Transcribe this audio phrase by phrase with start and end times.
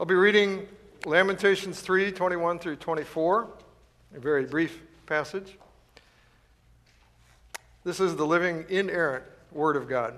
[0.00, 0.66] I'll be reading
[1.04, 3.48] Lamentations 3 21 through 24,
[4.16, 5.58] a very brief passage.
[7.84, 10.14] This is the living, inerrant Word of God.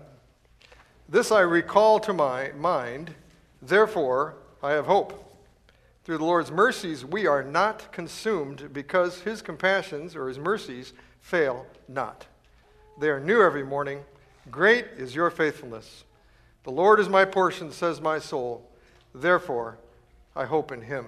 [1.08, 3.12] This I recall to my mind,
[3.60, 5.34] therefore I have hope.
[6.04, 11.67] Through the Lord's mercies, we are not consumed because his compassions or his mercies fail
[11.88, 12.28] not.
[13.01, 13.99] They are new every morning.
[14.49, 16.05] Great is your faithfulness.
[16.62, 18.69] The Lord is my portion, says my soul.
[19.15, 19.77] Therefore,
[20.34, 21.06] I hope in him.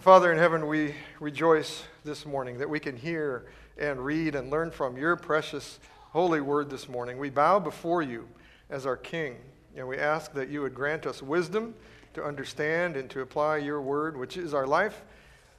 [0.00, 4.70] Father in heaven, we rejoice this morning that we can hear and read and learn
[4.70, 5.80] from your precious
[6.12, 7.18] holy word this morning.
[7.18, 8.28] We bow before you
[8.70, 9.36] as our King,
[9.76, 11.74] and we ask that you would grant us wisdom
[12.14, 15.02] to understand and to apply your word, which is our life.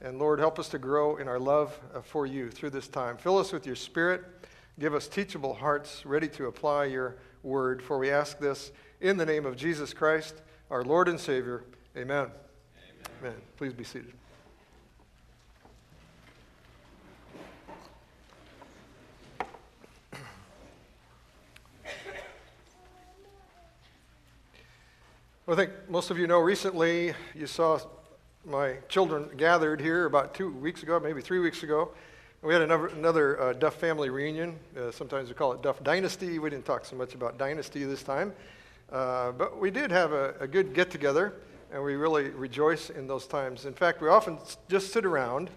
[0.00, 3.18] And Lord, help us to grow in our love for you through this time.
[3.18, 4.24] Fill us with your spirit.
[4.78, 7.82] Give us teachable hearts ready to apply your word.
[7.82, 8.72] For we ask this
[9.02, 11.64] in the name of Jesus Christ, our Lord and Savior.
[11.96, 12.26] Amen.
[12.26, 12.30] Amen.
[13.20, 13.34] Amen.
[13.56, 14.12] Please be seated.
[25.48, 27.80] I think most of you know recently you saw
[28.44, 31.90] my children gathered here about two weeks ago, maybe three weeks ago.
[32.42, 34.56] We had another, another uh, Duff family reunion.
[34.78, 36.38] Uh, sometimes we call it Duff Dynasty.
[36.38, 38.32] We didn't talk so much about Dynasty this time.
[38.90, 41.34] Uh, but we did have a, a good get together,
[41.72, 43.66] and we really rejoice in those times.
[43.66, 44.38] In fact, we often
[44.68, 45.50] just sit around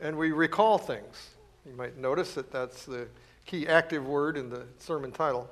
[0.00, 1.30] and we recall things.
[1.66, 3.08] You might notice that that's the
[3.46, 5.48] key active word in the sermon title.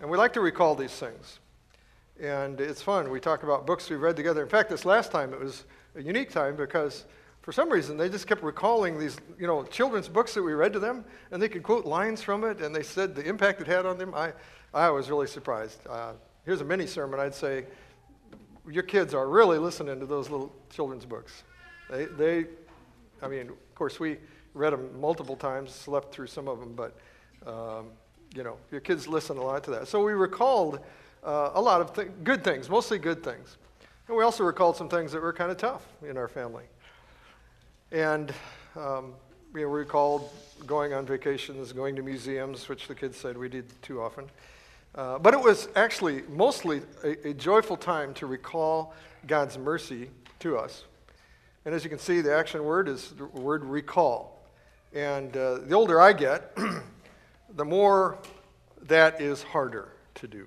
[0.00, 1.38] And we like to recall these things
[2.20, 3.10] and it's fun.
[3.10, 4.42] We talk about books we've read together.
[4.42, 5.64] In fact, this last time it was
[5.96, 7.04] a unique time because
[7.40, 10.72] for some reason they just kept recalling these, you know, children's books that we read
[10.72, 13.66] to them, and they could quote lines from it, and they said the impact it
[13.66, 14.14] had on them.
[14.14, 14.32] I,
[14.72, 15.80] I was really surprised.
[15.88, 16.12] Uh,
[16.44, 17.20] here's a mini sermon.
[17.20, 17.64] I'd say
[18.68, 21.42] your kids are really listening to those little children's books.
[21.90, 22.46] They, they,
[23.20, 24.18] I mean, of course, we
[24.54, 26.96] read them multiple times, slept through some of them, but
[27.46, 27.86] um,
[28.34, 29.88] you know, your kids listen a lot to that.
[29.88, 30.80] So we recalled
[31.24, 33.56] uh, a lot of th- good things, mostly good things.
[34.08, 36.64] And we also recalled some things that were kind of tough in our family.
[37.90, 38.32] And
[38.76, 39.14] um,
[39.54, 40.30] you know, we recalled
[40.66, 44.24] going on vacations, going to museums, which the kids said we did too often.
[44.94, 48.92] Uh, but it was actually mostly a, a, joyful time to recall
[49.26, 50.10] God's mercy
[50.40, 50.84] to us.
[51.64, 54.44] And as you can see, the action word is the word recall.
[54.92, 56.54] And uh, the older I get,
[57.56, 58.18] the more
[58.82, 60.46] that is harder to do.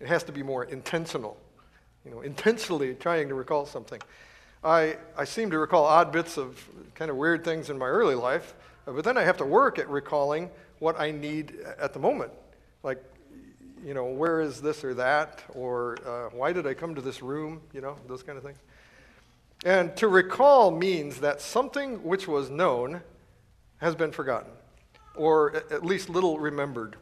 [0.00, 1.36] It has to be more intentional,
[2.06, 4.00] you know, intentionally trying to recall something.
[4.62, 8.14] I, I seem to recall odd bits of kind of weird things in my early
[8.14, 8.54] life,
[8.86, 12.32] but then I have to work at recalling what I need at the moment.
[12.82, 13.02] Like,
[13.84, 15.42] you know, where is this or that?
[15.54, 17.60] Or uh, why did I come to this room?
[17.72, 18.58] You know, those kind of things.
[19.64, 23.02] And to recall means that something which was known
[23.78, 24.52] has been forgotten,
[25.16, 26.96] or at least little remembered.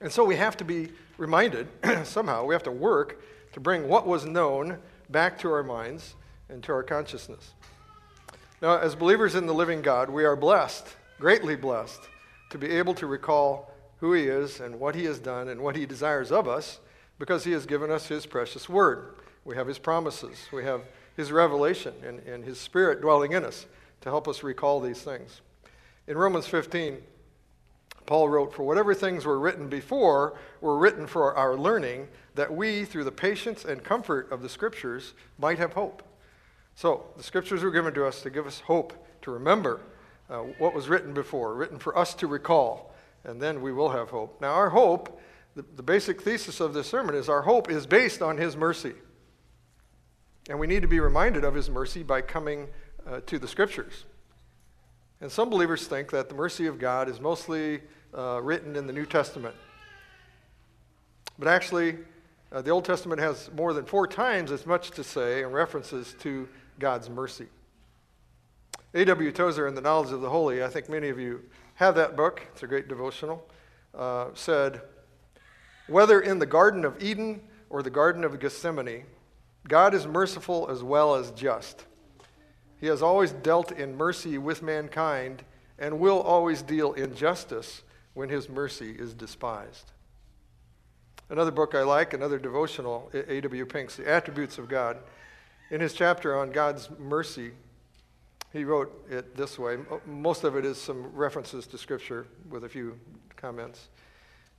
[0.00, 0.88] And so we have to be
[1.18, 1.68] reminded
[2.04, 3.22] somehow, we have to work
[3.52, 4.78] to bring what was known
[5.10, 6.14] back to our minds
[6.48, 7.52] and to our consciousness.
[8.62, 10.86] Now, as believers in the living God, we are blessed,
[11.18, 12.00] greatly blessed,
[12.50, 13.69] to be able to recall
[14.00, 16.80] who He is and what He has done and what He desires of us
[17.18, 19.14] because He has given us His precious Word.
[19.44, 20.82] We have His promises, we have
[21.16, 23.66] His revelation and, and His Spirit dwelling in us
[24.00, 25.40] to help us recall these things.
[26.06, 26.98] In Romans 15,
[28.06, 32.84] Paul wrote, For whatever things were written before were written for our learning, that we,
[32.84, 36.02] through the patience and comfort of the Scriptures, might have hope.
[36.74, 39.80] So, the Scriptures were given to us to give us hope, to remember
[40.28, 42.89] uh, what was written before, written for us to recall,
[43.24, 44.40] and then we will have hope.
[44.40, 45.20] Now, our hope,
[45.54, 48.94] the, the basic thesis of this sermon is our hope is based on His mercy.
[50.48, 52.68] And we need to be reminded of His mercy by coming
[53.06, 54.04] uh, to the Scriptures.
[55.20, 57.80] And some believers think that the mercy of God is mostly
[58.16, 59.54] uh, written in the New Testament.
[61.38, 61.98] But actually,
[62.52, 66.14] uh, the Old Testament has more than four times as much to say in references
[66.20, 67.46] to God's mercy.
[68.94, 69.30] A.W.
[69.30, 71.42] Tozer in The Knowledge of the Holy, I think many of you
[71.80, 73.42] have that book, it's a great devotional,
[73.94, 74.82] uh, said,
[75.86, 77.40] Whether in the Garden of Eden
[77.70, 79.06] or the Garden of Gethsemane,
[79.66, 81.86] God is merciful as well as just.
[82.78, 85.42] He has always dealt in mercy with mankind
[85.78, 89.90] and will always deal in justice when his mercy is despised.
[91.30, 93.64] Another book I like, another devotional, A.W.
[93.64, 94.98] Pink's The Attributes of God.
[95.70, 97.52] In his chapter on God's mercy,
[98.52, 99.78] he wrote it this way.
[100.06, 102.98] Most of it is some references to Scripture with a few
[103.36, 103.88] comments.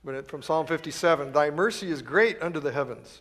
[0.04, 3.20] But it, from Psalm 57 Thy mercy is great unto the heavens.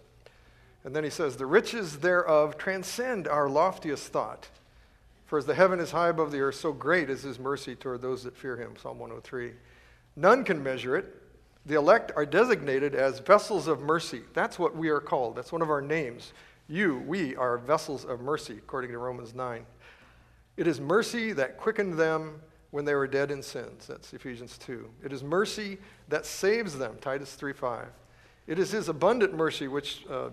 [0.84, 4.50] And then he says, The riches thereof transcend our loftiest thought.
[5.26, 8.02] For as the heaven is high above the earth, so great is his mercy toward
[8.02, 8.74] those that fear him.
[8.82, 9.54] Psalm 103.
[10.16, 11.22] None can measure it.
[11.66, 14.24] The elect are designated as vessels of mercy.
[14.34, 15.36] That's what we are called.
[15.36, 16.34] That's one of our names.
[16.68, 19.66] You, we are vessels of mercy, according to Romans 9.
[20.58, 23.88] It is mercy that quickened them when they were dead in sins.
[23.88, 24.90] That's Ephesians 2.
[25.04, 25.78] It is mercy
[26.10, 27.88] that saves them, Titus 3:5.
[28.48, 30.30] It is his abundant mercy which uh,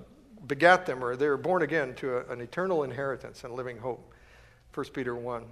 [0.47, 4.12] begat them, or they were born again to a, an eternal inheritance and living hope.
[4.75, 5.44] 1 Peter 1.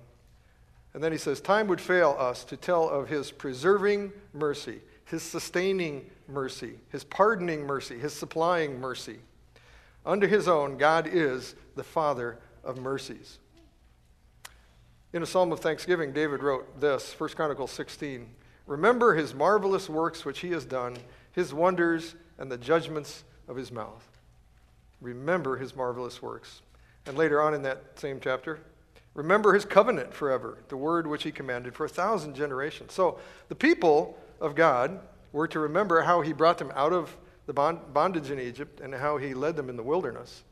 [0.95, 5.23] And then he says, Time would fail us to tell of his preserving mercy, his
[5.23, 9.19] sustaining mercy, his pardoning mercy, his supplying mercy.
[10.07, 13.39] Under his own, God is the Father of mercies.
[15.17, 18.29] In a psalm of thanksgiving, David wrote this 1 Chronicles 16
[18.67, 20.95] Remember his marvelous works which he has done,
[21.33, 24.07] his wonders, and the judgments of his mouth.
[25.01, 26.61] Remember his marvelous works.
[27.07, 28.61] And later on in that same chapter,
[29.15, 32.93] remember his covenant forever, the word which he commanded for a thousand generations.
[32.93, 35.01] So the people of God
[35.33, 37.17] were to remember how he brought them out of
[37.47, 40.45] the bondage in Egypt and how he led them in the wilderness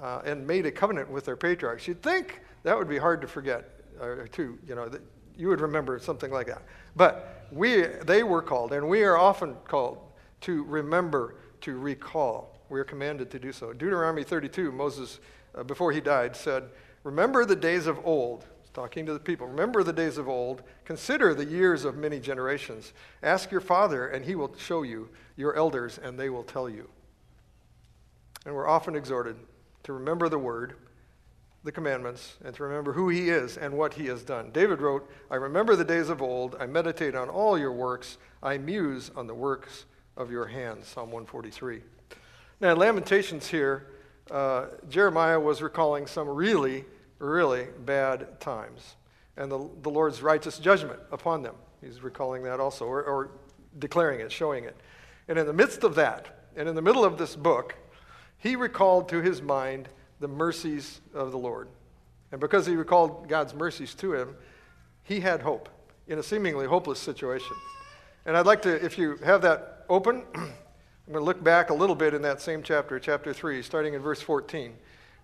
[0.00, 1.86] uh, and made a covenant with their patriarchs.
[1.86, 4.90] You'd think that would be hard to forget, or two, you know,
[5.36, 6.62] you would remember something like that.
[6.96, 9.98] But we, they were called, and we are often called
[10.42, 12.58] to remember, to recall.
[12.68, 13.72] We are commanded to do so.
[13.72, 15.20] Deuteronomy 32, Moses,
[15.54, 16.64] uh, before he died, said,
[17.02, 18.44] Remember the days of old.
[18.60, 19.46] He's talking to the people.
[19.46, 20.62] Remember the days of old.
[20.84, 22.92] Consider the years of many generations.
[23.22, 26.88] Ask your father, and he will show you, your elders, and they will tell you.
[28.44, 29.36] And we're often exhorted
[29.84, 30.74] to remember the word,
[31.62, 34.50] the commandments, and to remember who he is and what he has done.
[34.50, 36.56] David wrote, I remember the days of old.
[36.58, 38.16] I meditate on all your works.
[38.42, 39.84] I muse on the works
[40.16, 40.88] of your hands.
[40.88, 41.82] Psalm 143.
[42.60, 43.88] Now, in Lamentations here,
[44.30, 46.84] uh, Jeremiah was recalling some really,
[47.18, 48.96] really bad times
[49.40, 51.54] and the, the Lord's righteous judgment upon them.
[51.80, 53.30] He's recalling that also, or, or
[53.78, 54.76] declaring it, showing it.
[55.28, 57.74] And in the midst of that, and in the middle of this book,
[58.36, 59.88] he recalled to his mind
[60.20, 61.68] the mercies of the Lord.
[62.30, 64.36] And because he recalled God's mercies to him,
[65.02, 65.68] he had hope
[66.06, 67.56] in a seemingly hopeless situation.
[68.26, 71.74] And I'd like to, if you have that open, I'm going to look back a
[71.74, 74.74] little bit in that same chapter, chapter 3, starting in verse 14.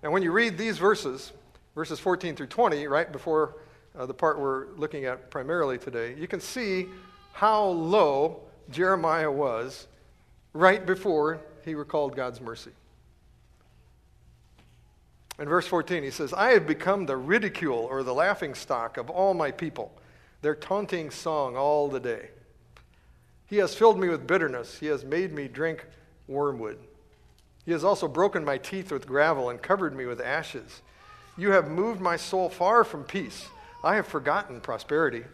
[0.02, 1.32] And when you read these verses,
[1.74, 3.56] verses 14 through 20, right before
[3.96, 6.86] uh, the part we're looking at primarily today, you can see
[7.32, 8.40] how low
[8.70, 9.86] Jeremiah was
[10.52, 12.70] right before he recalled God's mercy.
[15.38, 19.10] In verse 14, he says, I have become the ridicule or the laughing stock of
[19.10, 19.92] all my people,
[20.40, 22.30] their taunting song all the day.
[23.46, 24.78] He has filled me with bitterness.
[24.78, 25.86] He has made me drink
[26.26, 26.78] wormwood.
[27.64, 30.82] He has also broken my teeth with gravel and covered me with ashes.
[31.36, 33.48] You have moved my soul far from peace.
[33.84, 35.24] I have forgotten prosperity.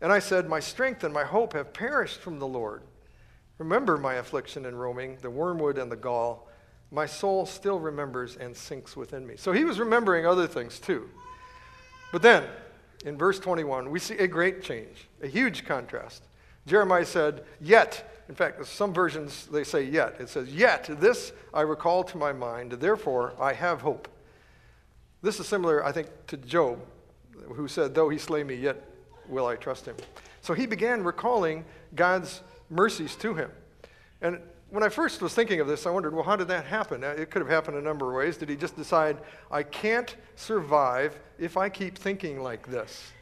[0.00, 2.82] And I said, My strength and my hope have perished from the Lord.
[3.58, 6.48] Remember my affliction and roaming, the wormwood and the gall.
[6.94, 9.34] My soul still remembers and sinks within me.
[9.36, 11.10] So he was remembering other things too.
[12.12, 12.44] But then,
[13.04, 16.22] in verse 21, we see a great change, a huge contrast.
[16.66, 20.20] Jeremiah said, Yet, in fact, some versions they say yet.
[20.20, 24.06] It says, Yet this I recall to my mind, therefore I have hope.
[25.20, 26.78] This is similar, I think, to Job,
[27.54, 28.82] who said, Though he slay me, yet
[29.28, 29.96] will I trust him.
[30.42, 31.64] So he began recalling
[31.96, 33.50] God's mercies to him.
[34.22, 34.38] And
[34.74, 37.04] when I first was thinking of this, I wondered, well, how did that happen?
[37.04, 38.36] It could have happened a number of ways.
[38.36, 43.12] Did he just decide, I can't survive if I keep thinking like this?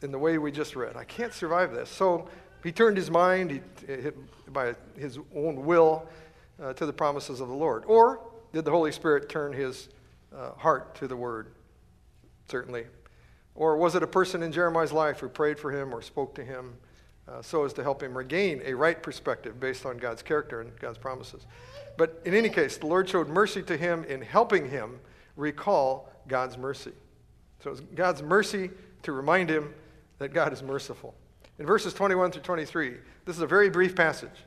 [0.00, 1.90] In the way we just read, I can't survive this.
[1.90, 2.28] So
[2.62, 3.60] he turned his mind he,
[4.52, 6.08] by his own will
[6.62, 7.84] uh, to the promises of the Lord.
[7.86, 8.20] Or
[8.54, 9.90] did the Holy Spirit turn his
[10.34, 11.48] uh, heart to the word?
[12.48, 12.86] Certainly.
[13.54, 16.44] Or was it a person in Jeremiah's life who prayed for him or spoke to
[16.44, 16.78] him
[17.26, 20.78] uh, so as to help him regain a right perspective based on God's character and
[20.78, 21.46] God's promises?
[21.96, 25.00] But in any case, the Lord showed mercy to him in helping him
[25.36, 26.92] recall God's mercy.
[27.62, 28.70] So it was God's mercy
[29.02, 29.74] to remind him
[30.18, 31.14] that God is merciful.
[31.58, 34.44] In verses 21 through 23, this is a very brief passage.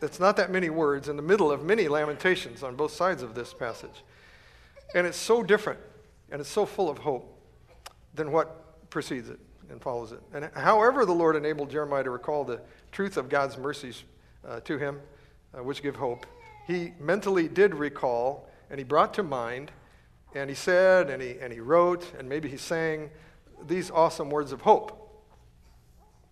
[0.00, 3.34] It's not that many words in the middle of many lamentations on both sides of
[3.34, 4.02] this passage.
[4.94, 5.78] And it's so different
[6.30, 7.38] and it's so full of hope
[8.14, 9.38] than what precedes it
[9.70, 10.20] and follows it.
[10.32, 14.04] And however, the Lord enabled Jeremiah to recall the truth of God's mercies
[14.46, 15.00] uh, to him,
[15.56, 16.26] uh, which give hope,
[16.66, 19.70] he mentally did recall and he brought to mind
[20.34, 23.10] and he said and he, and he wrote and maybe he sang
[23.66, 24.98] these awesome words of hope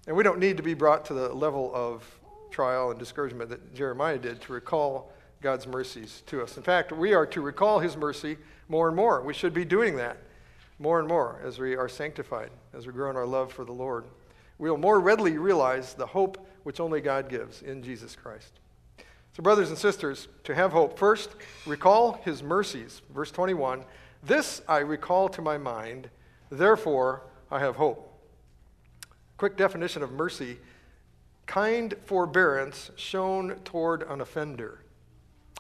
[0.07, 2.05] and we don't need to be brought to the level of
[2.51, 6.57] trial and discouragement that Jeremiah did to recall God's mercies to us.
[6.57, 8.37] In fact, we are to recall his mercy
[8.69, 9.23] more and more.
[9.23, 10.19] We should be doing that
[10.81, 13.73] more and more as we are sanctified, as we grow in our love for the
[13.73, 14.07] Lord.
[14.59, 18.59] We'll more readily realize the hope which only God gives in Jesus Christ.
[19.35, 21.31] So, brothers and sisters, to have hope, first,
[21.67, 23.03] recall his mercies.
[23.15, 23.85] Verse 21
[24.23, 26.09] This I recall to my mind,
[26.51, 28.07] therefore I have hope.
[29.37, 30.59] Quick definition of mercy
[31.47, 34.81] kind forbearance shown toward an offender.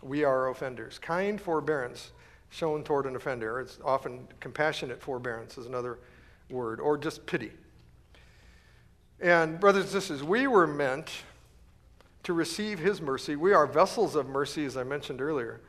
[0.02, 0.98] We are offenders.
[0.98, 2.12] Kind forbearance
[2.50, 3.60] shown toward an offender.
[3.60, 5.98] It's often compassionate forbearance, is another
[6.50, 7.52] word, or just pity.
[9.20, 11.10] And, brothers and sisters, we were meant
[12.24, 13.36] to receive His mercy.
[13.36, 15.60] We are vessels of mercy, as I mentioned earlier.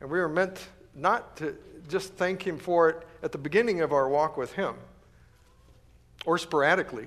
[0.00, 1.56] And we are meant not to
[1.88, 4.74] just thank Him for it at the beginning of our walk with Him
[6.26, 7.06] or sporadically,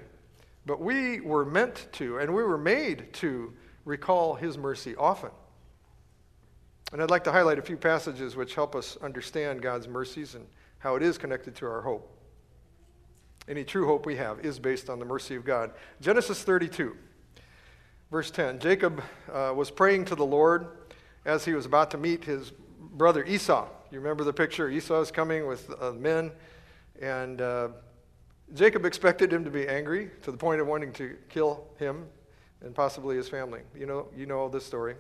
[0.66, 3.54] but we were meant to, and we were made to
[3.86, 5.32] recall His mercy often.
[6.92, 10.46] And I'd like to highlight a few passages which help us understand God's mercies and
[10.80, 12.18] how it is connected to our hope.
[13.48, 15.72] Any true hope we have is based on the mercy of God.
[16.02, 16.96] Genesis 32,
[18.12, 18.60] verse 10.
[18.60, 20.68] Jacob uh, was praying to the Lord
[21.26, 23.68] as he was about to meet his brother Esau.
[23.90, 24.70] You remember the picture?
[24.70, 26.32] Esau is coming with uh, men,
[27.02, 27.70] and uh,
[28.54, 32.06] Jacob expected him to be angry to the point of wanting to kill him
[32.62, 33.62] and possibly his family.
[33.76, 34.96] You know, you know this story.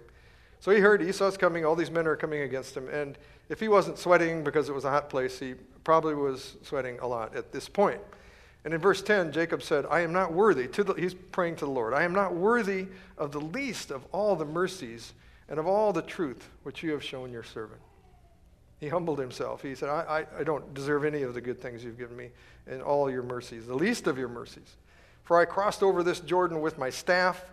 [0.61, 3.17] So he heard Esau's coming, all these men are coming against him, and
[3.49, 7.07] if he wasn't sweating because it was a hot place, he probably was sweating a
[7.07, 7.99] lot at this point.
[8.63, 11.65] And in verse 10, Jacob said, I am not worthy, to the, he's praying to
[11.65, 12.87] the Lord, I am not worthy
[13.17, 15.13] of the least of all the mercies
[15.49, 17.81] and of all the truth which you have shown your servant.
[18.79, 19.63] He humbled himself.
[19.63, 22.29] He said, I, I, I don't deserve any of the good things you've given me
[22.67, 24.77] and all your mercies, the least of your mercies.
[25.23, 27.43] For I crossed over this Jordan with my staff,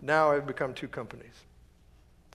[0.00, 1.34] now I've become two companies.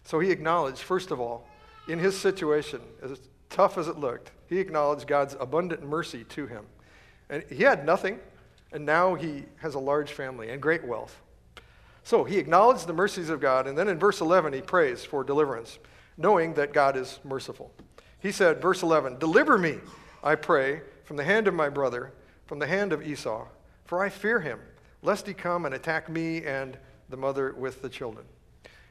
[0.10, 1.48] So he acknowledged, first of all,
[1.88, 3.20] in his situation, as
[3.52, 6.66] tough as it looked, he acknowledged God's abundant mercy to him.
[7.30, 8.20] And he had nothing,
[8.72, 11.22] and now he has a large family and great wealth.
[12.04, 15.24] So he acknowledged the mercies of God, and then in verse 11, he prays for
[15.24, 15.78] deliverance,
[16.18, 17.72] knowing that God is merciful.
[18.18, 19.78] He said, verse 11, Deliver me,
[20.24, 22.14] I pray, from the hand of my brother,
[22.48, 23.46] from the hand of Esau,
[23.86, 24.60] for I fear him,
[25.04, 28.26] lest he come and attack me and the mother with the children.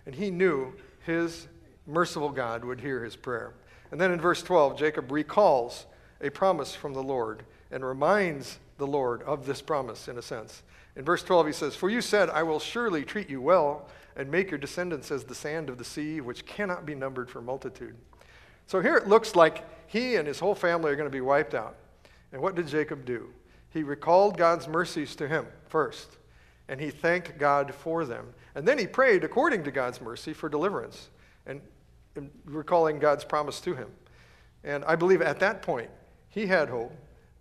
[0.07, 1.49] And he knew his
[1.87, 3.55] merciful God would hear his prayer.
[3.90, 5.87] And then in verse 12, Jacob recalls
[6.21, 10.62] a promise from the Lord and reminds the Lord of this promise, in a sense.
[10.97, 14.31] In verse 12, he says, For you said, I will surely treat you well and
[14.31, 17.97] make your descendants as the sand of the sea, which cannot be numbered for multitude.
[18.67, 21.55] So here it looks like he and his whole family are going to be wiped
[21.55, 21.76] out.
[22.33, 23.31] And what did Jacob do?
[23.71, 26.19] He recalled God's mercies to him first,
[26.69, 28.35] and he thanked God for them.
[28.59, 31.11] And then he prayed according to God's mercy for deliverance
[31.47, 31.61] and,
[32.17, 33.88] and recalling God's promise to him.
[34.65, 35.88] And I believe at that point,
[36.29, 36.93] he had hope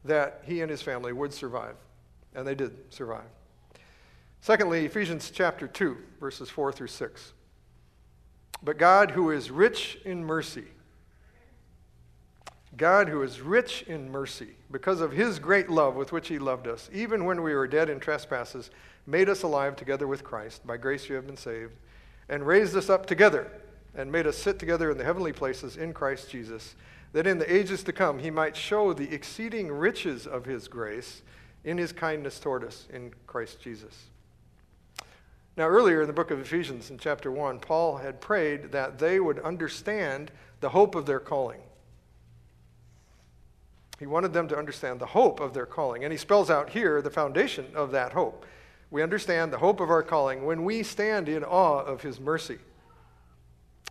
[0.06, 1.74] that he and his family would survive.
[2.36, 3.26] And they did survive.
[4.42, 7.34] Secondly, Ephesians chapter 2, verses 4 through 6.
[8.62, 10.66] But God, who is rich in mercy,
[12.78, 16.68] God, who is rich in mercy, because of his great love with which he loved
[16.68, 18.70] us, even when we were dead in trespasses,
[19.08, 20.68] made us alive together with Christ.
[20.68, 21.74] By grace you have been saved,
[22.30, 23.52] and raised us up together,
[23.96, 26.76] and made us sit together in the heavenly places in Christ Jesus
[27.14, 31.22] that in the ages to come he might show the exceeding riches of his grace
[31.64, 34.06] in his kindness toward us in Christ Jesus.
[35.56, 39.20] Now, earlier in the book of Ephesians, in chapter 1, Paul had prayed that they
[39.20, 41.62] would understand the hope of their calling.
[43.98, 46.04] He wanted them to understand the hope of their calling.
[46.04, 48.46] And he spells out here the foundation of that hope.
[48.90, 52.58] We understand the hope of our calling when we stand in awe of his mercy.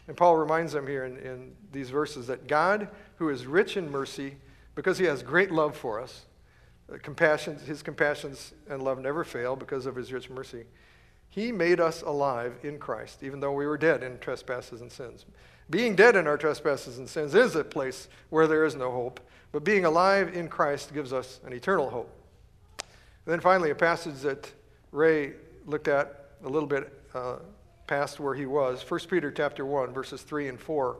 [0.09, 3.91] And Paul reminds them here in, in these verses that God, who is rich in
[3.91, 4.37] mercy,
[4.75, 6.27] because he has great love for us,
[6.91, 10.65] uh, his compassions and love never fail because of his rich mercy.
[11.29, 15.27] He made us alive in Christ, even though we were dead in trespasses and sins.
[15.69, 19.21] Being dead in our trespasses and sins is a place where there is no hope,
[19.51, 22.11] but being alive in Christ gives us an eternal hope.
[22.79, 24.53] And then finally, a passage that
[24.93, 25.33] Ray
[25.67, 27.37] looked at a little bit uh,
[27.87, 28.83] past where he was.
[28.89, 30.97] 1 Peter chapter 1, verses 3 and 4.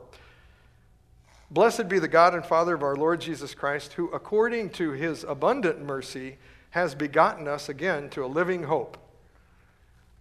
[1.49, 5.23] Blessed be the God and Father of our Lord Jesus Christ, who according to his
[5.23, 6.37] abundant mercy
[6.71, 8.97] has begotten us again to a living hope.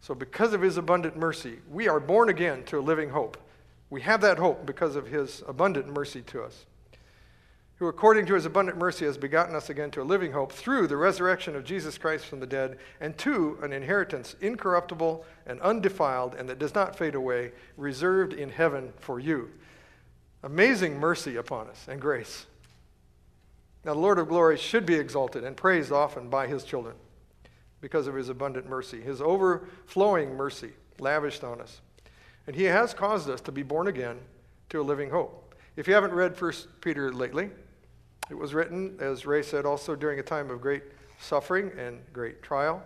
[0.00, 3.36] So, because of his abundant mercy, we are born again to a living hope.
[3.90, 6.66] We have that hope because of his abundant mercy to us.
[7.78, 10.86] Who according to his abundant mercy has begotten us again to a living hope through
[10.86, 16.34] the resurrection of Jesus Christ from the dead, and to an inheritance incorruptible and undefiled,
[16.34, 19.50] and that does not fade away, reserved in heaven for you.
[20.42, 22.46] Amazing mercy upon us and grace.
[23.84, 26.96] Now, the Lord of glory should be exalted and praised often by his children
[27.80, 31.82] because of his abundant mercy, his overflowing mercy lavished on us.
[32.46, 34.18] And he has caused us to be born again
[34.70, 35.54] to a living hope.
[35.76, 37.50] If you haven't read 1 Peter lately,
[38.30, 40.82] it was written, as Ray said, also during a time of great
[41.18, 42.82] suffering and great trial.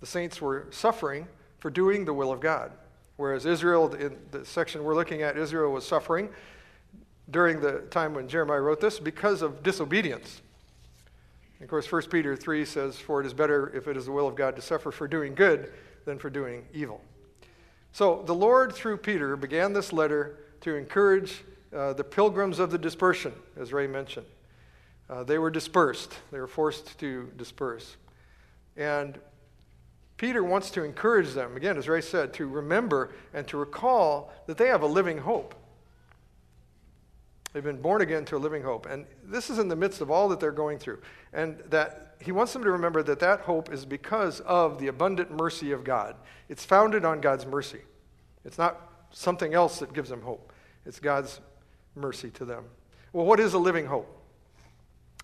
[0.00, 1.26] The saints were suffering
[1.58, 2.72] for doing the will of God.
[3.16, 6.28] Whereas Israel, in the section we're looking at, Israel was suffering
[7.30, 10.40] during the time when Jeremiah wrote this because of disobedience.
[11.58, 14.12] And of course, 1 Peter 3 says, For it is better if it is the
[14.12, 15.72] will of God to suffer for doing good
[16.04, 17.00] than for doing evil.
[17.92, 21.42] So the Lord, through Peter, began this letter to encourage
[21.74, 24.26] uh, the pilgrims of the dispersion, as Ray mentioned.
[25.10, 27.96] Uh, they were dispersed, they were forced to disperse.
[28.76, 29.18] And
[30.18, 34.58] Peter wants to encourage them, again, as Ray said, to remember and to recall that
[34.58, 35.54] they have a living hope.
[37.52, 38.86] They've been born again to a living hope.
[38.86, 41.00] And this is in the midst of all that they're going through.
[41.32, 45.30] And that he wants them to remember that that hope is because of the abundant
[45.30, 46.16] mercy of God.
[46.48, 47.80] It's founded on God's mercy.
[48.44, 50.52] It's not something else that gives them hope,
[50.84, 51.40] it's God's
[51.94, 52.64] mercy to them.
[53.12, 54.17] Well, what is a living hope?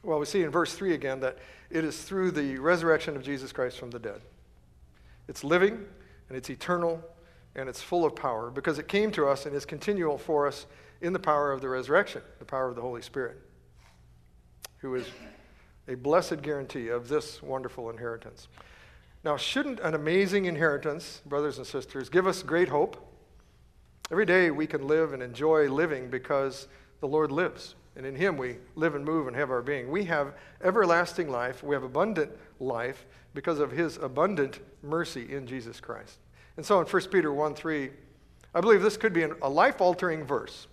[0.05, 1.39] Well, we see in verse 3 again that
[1.71, 4.21] it is through the resurrection of Jesus Christ from the dead.
[5.29, 5.83] It's living
[6.29, 7.03] and it's eternal
[7.57, 10.67] and it's full of power because it came to us and is continual for us
[11.01, 13.39] in the power of the resurrection, the power of the Holy Spirit,
[14.79, 15.07] who is
[15.89, 18.49] a blessed guarantee of this wonderful inheritance.
[19.25, 22.99] Now, shouldn't an amazing inheritance, brothers and sisters, give us great hope?
[24.11, 26.69] Every day we can live and enjoy living because
[27.01, 29.91] the Lord lives and in Him we live and move and have our being.
[29.91, 35.81] We have everlasting life, we have abundant life because of His abundant mercy in Jesus
[35.81, 36.19] Christ.
[36.57, 37.91] And so in 1 Peter 1 3,
[38.55, 40.67] I believe this could be an, a life altering verse.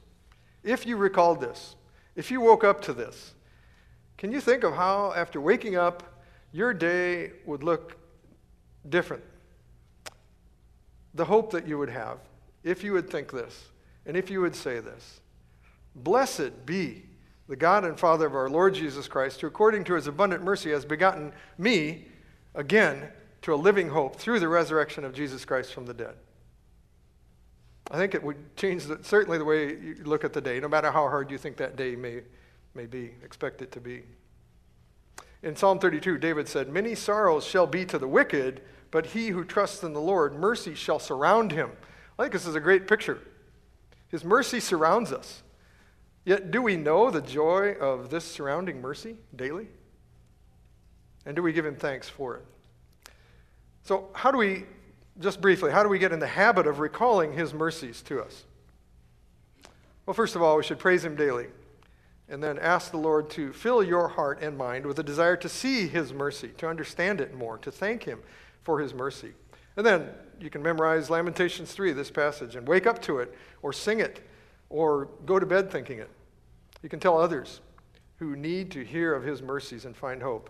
[0.63, 1.75] If you recalled this,
[2.15, 3.33] if you woke up to this,
[4.17, 6.03] can you think of how, after waking up,
[6.51, 7.97] your day would look
[8.87, 9.23] different?
[11.15, 12.19] The hope that you would have
[12.63, 13.71] if you would think this
[14.05, 15.21] and if you would say this
[15.95, 17.03] Blessed be
[17.51, 20.71] the God and Father of our Lord Jesus Christ, who according to his abundant mercy
[20.71, 22.05] has begotten me
[22.55, 23.09] again
[23.41, 26.13] to a living hope through the resurrection of Jesus Christ from the dead.
[27.91, 30.69] I think it would change the, certainly the way you look at the day, no
[30.69, 32.21] matter how hard you think that day may,
[32.73, 34.03] may be, expect it to be.
[35.43, 38.61] In Psalm 32, David said, Many sorrows shall be to the wicked,
[38.91, 41.71] but he who trusts in the Lord, mercy shall surround him.
[42.17, 43.19] I think this is a great picture.
[44.07, 45.43] His mercy surrounds us.
[46.23, 49.67] Yet, do we know the joy of this surrounding mercy daily?
[51.25, 52.45] And do we give him thanks for it?
[53.83, 54.65] So, how do we,
[55.19, 58.45] just briefly, how do we get in the habit of recalling his mercies to us?
[60.05, 61.47] Well, first of all, we should praise him daily
[62.29, 65.49] and then ask the Lord to fill your heart and mind with a desire to
[65.49, 68.19] see his mercy, to understand it more, to thank him
[68.63, 69.33] for his mercy.
[69.75, 73.73] And then you can memorize Lamentations 3, this passage, and wake up to it or
[73.73, 74.21] sing it
[74.71, 76.09] or go to bed thinking it.
[76.81, 77.61] You can tell others
[78.17, 80.49] who need to hear of his mercies and find hope.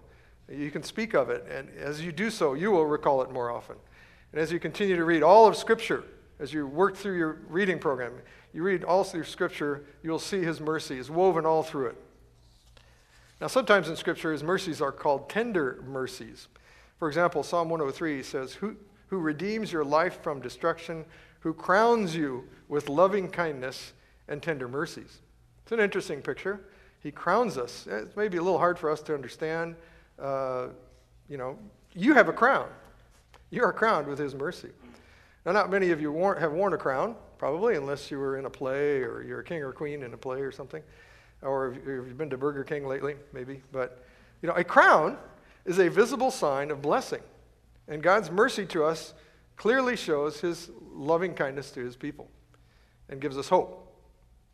[0.50, 3.50] You can speak of it, and as you do so, you will recall it more
[3.50, 3.76] often.
[4.32, 6.04] And as you continue to read all of Scripture,
[6.40, 8.14] as you work through your reading program,
[8.54, 11.96] you read all through Scripture, you'll see his mercy is woven all through it.
[13.40, 16.48] Now, sometimes in Scripture, his mercies are called tender mercies.
[17.00, 18.76] For example, Psalm 103 says, Who,
[19.08, 21.06] who redeems your life from destruction,
[21.40, 23.94] who crowns you with loving kindness
[24.32, 25.20] and tender mercies.
[25.64, 26.62] It's an interesting picture.
[27.02, 27.86] He crowns us.
[27.90, 29.76] It's maybe a little hard for us to understand.
[30.18, 30.68] Uh,
[31.30, 31.60] you know,
[31.94, 32.70] you have a crown.
[33.50, 34.70] You are crowned with His mercy.
[35.46, 38.50] Now, not many of you have worn a crown, probably, unless you were in a
[38.50, 40.82] play or you're a king or queen in a play or something.
[41.42, 43.62] Or if you've been to Burger King lately, maybe.
[43.72, 44.06] But,
[44.42, 45.18] you know, a crown
[45.66, 47.22] is a visible sign of blessing.
[47.88, 49.14] And God's mercy to us
[49.58, 52.30] clearly shows His loving kindness to His people
[53.10, 53.91] and gives us hope.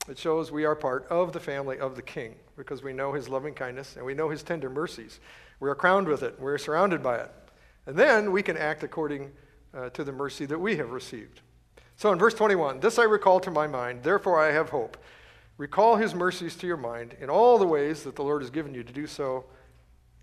[0.07, 3.27] It shows we are part of the family of the King because we know his
[3.27, 5.19] loving kindness and we know his tender mercies.
[5.59, 7.31] We are crowned with it, we're surrounded by it.
[7.85, 9.31] And then we can act according
[9.73, 11.41] uh, to the mercy that we have received.
[11.97, 14.97] So in verse 21, this I recall to my mind, therefore I have hope.
[15.57, 18.73] Recall his mercies to your mind in all the ways that the Lord has given
[18.73, 19.45] you to do so,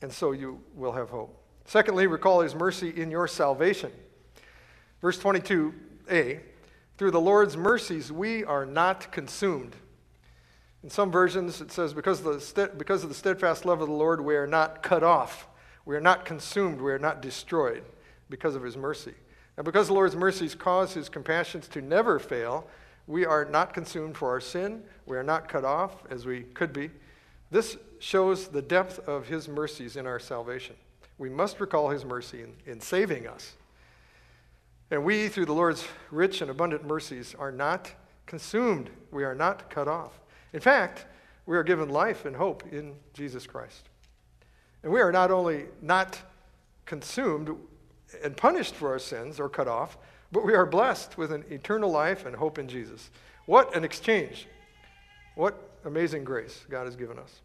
[0.00, 1.36] and so you will have hope.
[1.64, 3.90] Secondly, recall his mercy in your salvation.
[5.00, 6.40] Verse 22a
[6.96, 9.76] through the Lord's mercies, we are not consumed.
[10.83, 13.94] In some versions, it says, because of, the because of the steadfast love of the
[13.94, 15.48] Lord, we are not cut off.
[15.87, 16.80] We are not consumed.
[16.80, 17.83] We are not destroyed
[18.28, 19.14] because of his mercy.
[19.57, 22.66] And because the Lord's mercies cause his compassions to never fail,
[23.07, 24.83] we are not consumed for our sin.
[25.07, 26.90] We are not cut off as we could be.
[27.50, 30.76] This shows the depth of his mercies in our salvation.
[31.18, 33.54] We must recall his mercy in, in saving us.
[34.90, 37.90] And we, through the Lord's rich and abundant mercies, are not
[38.26, 38.90] consumed.
[39.10, 40.20] We are not cut off.
[40.52, 41.06] In fact,
[41.46, 43.88] we are given life and hope in Jesus Christ.
[44.82, 46.20] And we are not only not
[46.86, 47.56] consumed
[48.22, 49.98] and punished for our sins or cut off,
[50.30, 53.10] but we are blessed with an eternal life and hope in Jesus.
[53.46, 54.46] What an exchange!
[55.34, 57.40] What amazing grace God has given us.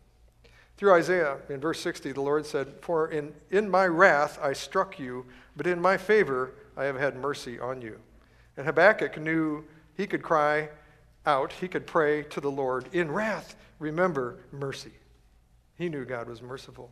[0.78, 4.98] Through Isaiah, in verse 60, the Lord said, For in, in my wrath I struck
[4.98, 5.26] you,
[5.58, 8.00] but in my favor I have had mercy on you.
[8.56, 9.66] And Habakkuk knew
[9.98, 10.70] he could cry
[11.26, 14.94] out, he could pray to the Lord, In wrath, remember mercy.
[15.78, 16.90] He knew God was merciful.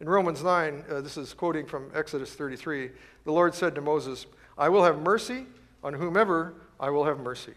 [0.00, 2.90] In Romans 9, uh, this is quoting from Exodus 33,
[3.24, 4.26] the Lord said to Moses,
[4.58, 5.46] I will have mercy
[5.84, 7.54] on whomever I will have mercy,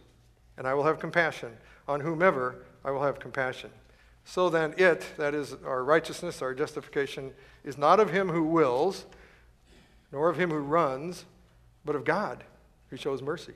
[0.58, 1.52] and I will have compassion
[1.88, 3.72] on whomever I will have compassion.
[4.24, 7.32] So then, it, that is our righteousness, our justification,
[7.64, 9.06] is not of him who wills,
[10.12, 11.26] nor of him who runs,
[11.86, 12.44] but of God
[12.90, 13.54] who shows mercy.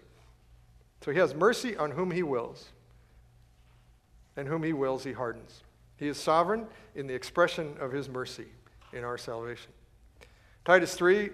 [1.01, 2.69] So he has mercy on whom he wills,
[4.35, 5.63] and whom he wills, he hardens.
[5.97, 8.47] He is sovereign in the expression of his mercy
[8.91, 9.71] in our salvation.
[10.65, 11.29] Titus 3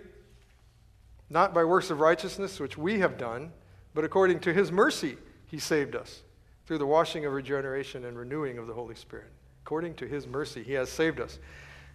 [1.30, 3.51] Not by works of righteousness which we have done,
[3.93, 6.21] but according to his mercy he saved us
[6.65, 9.32] through the washing of regeneration and renewing of the Holy Spirit.
[9.63, 11.39] According to his mercy he has saved us.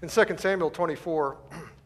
[0.02, 1.36] In 2 Samuel 24,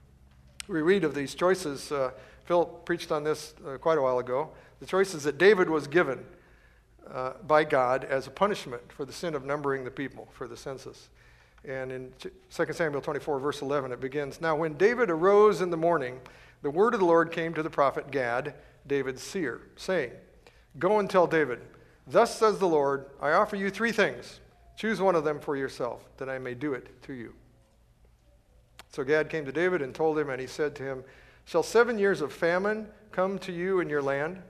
[0.69, 1.93] we read of these choices.
[1.93, 2.11] Uh,
[2.51, 4.49] Philip preached on this uh, quite a while ago.
[4.81, 6.19] The choices that David was given
[7.09, 10.57] uh, by God as a punishment for the sin of numbering the people for the
[10.57, 11.11] census.
[11.65, 15.77] And in 2 Samuel 24, verse 11, it begins Now, when David arose in the
[15.77, 16.19] morning,
[16.63, 20.11] the word of the Lord came to the prophet Gad, David's seer, saying,
[20.77, 21.61] Go and tell David,
[22.05, 24.41] Thus says the Lord, I offer you three things.
[24.75, 27.33] Choose one of them for yourself, that I may do it to you.
[28.91, 31.05] So Gad came to David and told him, and he said to him,
[31.51, 34.41] Shall seven years of famine come to you in your land?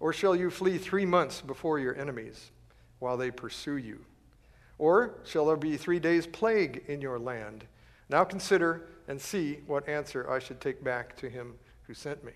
[0.00, 2.50] Or shall you flee three months before your enemies
[2.98, 4.04] while they pursue you?
[4.76, 7.64] Or shall there be three days' plague in your land?
[8.08, 12.32] Now consider and see what answer I should take back to him who sent me.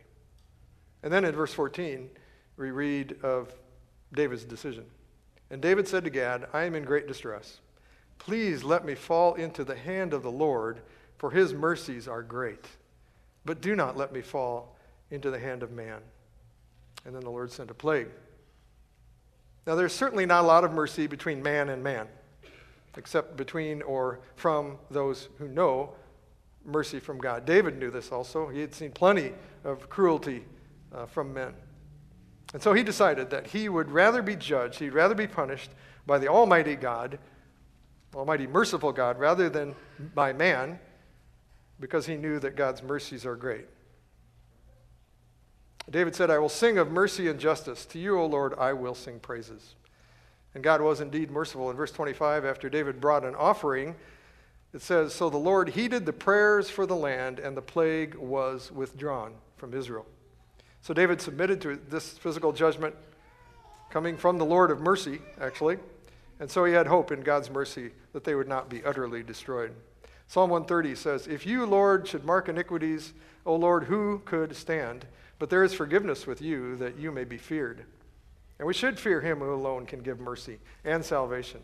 [1.02, 2.08] And then in verse 14,
[2.56, 3.52] we read of
[4.14, 4.84] David's decision.
[5.50, 7.58] And David said to Gad, I am in great distress.
[8.18, 10.80] Please let me fall into the hand of the Lord,
[11.18, 12.68] for his mercies are great.
[13.44, 14.76] But do not let me fall
[15.10, 16.00] into the hand of man.
[17.04, 18.08] And then the Lord sent a plague.
[19.66, 22.08] Now, there's certainly not a lot of mercy between man and man
[22.96, 25.92] except between or from those who know
[26.64, 27.44] mercy from God.
[27.44, 28.48] David knew this also.
[28.48, 29.32] He had seen plenty
[29.64, 30.44] of cruelty
[30.94, 31.54] uh, from men.
[32.52, 35.70] And so he decided that he would rather be judged, he'd rather be punished
[36.06, 37.18] by the Almighty God,
[38.14, 39.74] Almighty merciful God, rather than
[40.14, 40.78] by man,
[41.82, 43.66] because he knew that God's mercies are great.
[45.90, 47.84] David said, I will sing of mercy and justice.
[47.86, 49.74] To you, O Lord, I will sing praises.
[50.54, 51.70] And God was indeed merciful.
[51.70, 53.96] In verse 25, after David brought an offering,
[54.72, 58.70] it says, So the Lord heeded the prayers for the land, and the plague was
[58.70, 60.06] withdrawn from Israel.
[60.82, 62.94] So David submitted to this physical judgment
[63.90, 65.78] coming from the Lord of mercy, actually.
[66.38, 69.74] And so he had hope in God's mercy that they would not be utterly destroyed.
[70.28, 73.12] Psalm 130 says, If you, Lord, should mark iniquities,
[73.44, 75.06] O Lord, who could stand?
[75.38, 77.84] But there is forgiveness with you that you may be feared.
[78.58, 81.60] And we should fear him who alone can give mercy and salvation.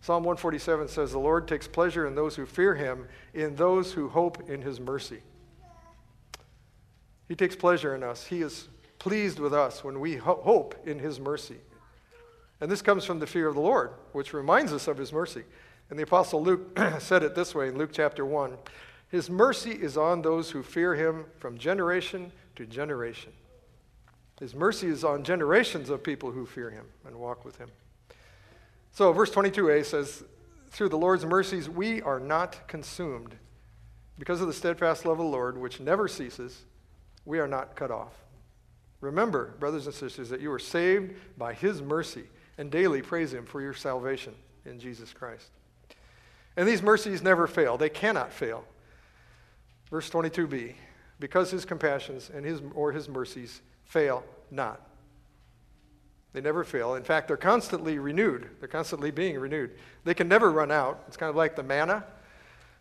[0.00, 4.08] Psalm 147 says, The Lord takes pleasure in those who fear him, in those who
[4.08, 5.22] hope in his mercy.
[7.28, 8.26] He takes pleasure in us.
[8.26, 8.68] He is
[8.98, 11.56] pleased with us when we ho- hope in his mercy.
[12.60, 15.44] And this comes from the fear of the Lord, which reminds us of his mercy.
[15.90, 18.56] And the Apostle Luke said it this way in Luke chapter 1
[19.08, 23.32] His mercy is on those who fear him from generation to generation.
[24.40, 27.70] His mercy is on generations of people who fear him and walk with him.
[28.92, 30.24] So, verse 22a says,
[30.70, 33.36] Through the Lord's mercies, we are not consumed.
[34.18, 36.64] Because of the steadfast love of the Lord, which never ceases,
[37.24, 38.14] we are not cut off.
[39.00, 42.24] Remember, brothers and sisters, that you are saved by his mercy
[42.56, 45.50] and daily praise him for your salvation in Jesus Christ.
[46.56, 48.64] And these mercies never fail, they cannot fail.
[49.90, 50.74] Verse 22b
[51.18, 54.80] because his compassions and his or his mercies fail not.
[56.32, 56.94] They never fail.
[56.94, 58.48] In fact, they're constantly renewed.
[58.60, 59.70] They're constantly being renewed.
[60.04, 61.04] They can never run out.
[61.08, 62.04] It's kind of like the manna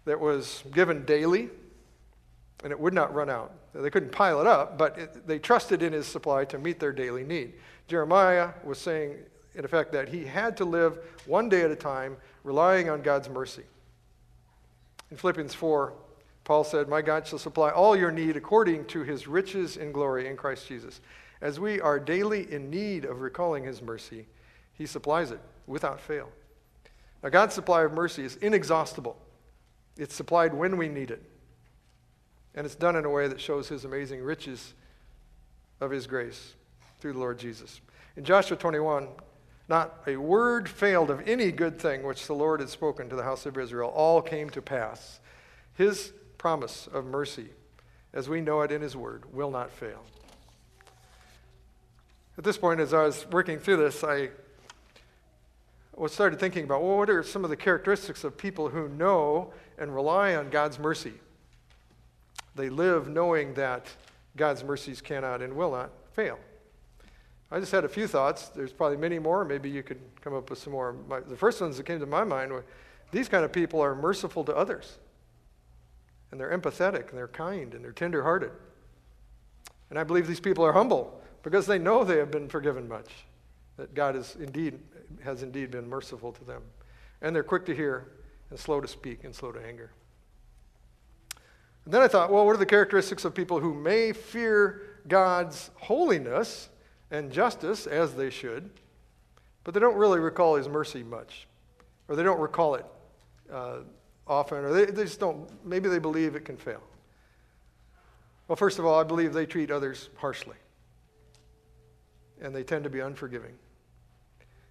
[0.04, 1.50] that was given daily,
[2.64, 3.54] and it would not run out.
[3.74, 6.92] They couldn't pile it up, but it, they trusted in his supply to meet their
[6.92, 7.54] daily need.
[7.88, 9.16] Jeremiah was saying,
[9.54, 13.28] in effect, that he had to live one day at a time, relying on God's
[13.28, 13.64] mercy.
[15.10, 15.94] In Philippians 4,
[16.44, 20.28] Paul said, My God shall supply all your need according to his riches in glory
[20.28, 21.02] in Christ Jesus.
[21.42, 24.28] As we are daily in need of recalling his mercy,
[24.74, 26.30] he supplies it without fail.
[27.24, 29.18] Now, God's supply of mercy is inexhaustible,
[29.98, 31.24] it's supplied when we need it.
[32.54, 34.76] And it's done in a way that shows his amazing riches
[35.82, 36.54] of his grace
[37.00, 37.82] through the Lord Jesus.
[38.16, 39.08] In Joshua 21,
[39.68, 43.24] not a word failed of any good thing which the Lord had spoken to the
[43.24, 43.90] house of Israel.
[43.90, 45.20] All came to pass.
[45.74, 47.48] His promise of mercy,
[48.14, 50.04] as we know it in His Word, will not fail.
[52.38, 54.30] At this point, as I was working through this, I
[55.96, 59.54] was started thinking about well, what are some of the characteristics of people who know
[59.78, 61.14] and rely on God's mercy?
[62.56, 63.88] They live knowing that
[64.38, 66.38] God's mercies cannot and will not fail.
[67.52, 68.50] I just had a few thoughts.
[68.50, 69.46] There's probably many more.
[69.46, 70.94] Maybe you could come up with some more.
[71.08, 72.66] My, the first ones that came to my mind were
[73.12, 74.98] these kind of people are merciful to others.
[76.32, 78.52] And they're empathetic, and they're kind, and they're tenderhearted.
[79.90, 83.12] And I believe these people are humble because they know they have been forgiven much,
[83.78, 84.80] that God is indeed,
[85.24, 86.64] has indeed been merciful to them.
[87.22, 88.12] And they're quick to hear,
[88.50, 89.92] and slow to speak, and slow to anger.
[91.86, 95.70] And then I thought, well, what are the characteristics of people who may fear God's
[95.76, 96.70] holiness
[97.12, 98.70] and justice, as they should,
[99.64, 101.48] but they don't really recall his mercy much,
[102.08, 102.86] or they don't recall it
[103.52, 103.78] uh,
[104.28, 106.82] often, or they, they just don't, maybe they believe it can fail.
[108.48, 110.58] Well, first of all, I believe they treat others harshly,
[112.42, 113.54] and they tend to be unforgiving.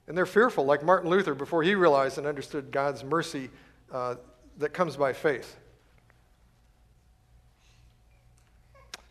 [0.06, 3.50] And they're fearful, like Martin Luther, before he realized and understood God's mercy
[3.90, 4.16] uh,
[4.58, 5.56] that comes by faith.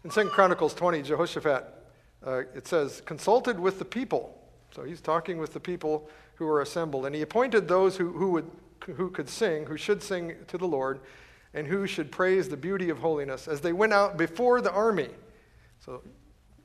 [0.03, 1.82] In 2 Chronicles 20, Jehoshaphat,
[2.25, 4.37] uh, it says, consulted with the people.
[4.73, 7.05] So he's talking with the people who were assembled.
[7.05, 8.49] And he appointed those who, who, would,
[8.95, 10.99] who could sing, who should sing to the Lord,
[11.53, 15.09] and who should praise the beauty of holiness as they went out before the army.
[15.79, 16.01] So